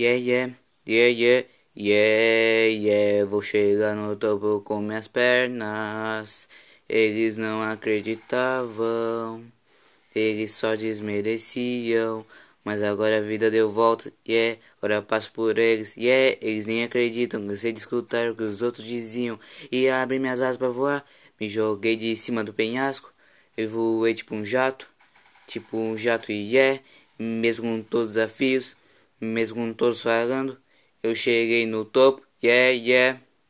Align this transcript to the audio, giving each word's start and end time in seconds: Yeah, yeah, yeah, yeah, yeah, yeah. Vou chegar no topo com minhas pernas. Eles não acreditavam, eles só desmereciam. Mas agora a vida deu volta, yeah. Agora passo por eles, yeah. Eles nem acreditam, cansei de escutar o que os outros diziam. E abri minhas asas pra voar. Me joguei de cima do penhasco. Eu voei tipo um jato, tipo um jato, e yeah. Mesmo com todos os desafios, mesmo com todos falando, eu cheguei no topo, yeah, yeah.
Yeah, 0.00 0.14
yeah, 0.14 0.54
yeah, 0.86 1.08
yeah, 1.08 1.44
yeah, 1.74 2.66
yeah. 2.70 3.24
Vou 3.26 3.42
chegar 3.42 3.96
no 3.96 4.14
topo 4.14 4.60
com 4.60 4.80
minhas 4.80 5.08
pernas. 5.08 6.48
Eles 6.88 7.36
não 7.36 7.60
acreditavam, 7.62 9.44
eles 10.14 10.52
só 10.52 10.76
desmereciam. 10.76 12.24
Mas 12.64 12.82
agora 12.82 13.18
a 13.18 13.20
vida 13.20 13.50
deu 13.50 13.70
volta, 13.72 14.12
yeah. 14.28 14.60
Agora 14.78 15.02
passo 15.02 15.32
por 15.32 15.58
eles, 15.58 15.96
yeah. 15.96 16.38
Eles 16.40 16.64
nem 16.66 16.84
acreditam, 16.84 17.46
cansei 17.48 17.72
de 17.72 17.80
escutar 17.80 18.30
o 18.30 18.36
que 18.36 18.44
os 18.44 18.62
outros 18.62 18.84
diziam. 18.86 19.38
E 19.72 19.88
abri 19.88 20.20
minhas 20.20 20.40
asas 20.40 20.56
pra 20.58 20.68
voar. 20.68 21.04
Me 21.40 21.48
joguei 21.48 21.96
de 21.96 22.14
cima 22.16 22.44
do 22.44 22.54
penhasco. 22.54 23.12
Eu 23.56 23.68
voei 23.70 24.14
tipo 24.14 24.34
um 24.34 24.44
jato, 24.44 24.88
tipo 25.48 25.76
um 25.76 25.96
jato, 25.98 26.30
e 26.30 26.54
yeah. 26.54 26.80
Mesmo 27.18 27.64
com 27.64 27.82
todos 27.82 28.10
os 28.10 28.14
desafios, 28.14 28.76
mesmo 29.20 29.56
com 29.56 29.72
todos 29.72 30.02
falando, 30.02 30.60
eu 31.02 31.14
cheguei 31.14 31.66
no 31.66 31.84
topo, 31.84 32.26
yeah, 32.42 32.70
yeah. 32.72 33.20